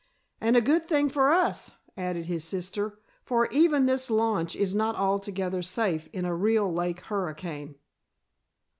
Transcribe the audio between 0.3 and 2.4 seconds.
"And a good thing for us," added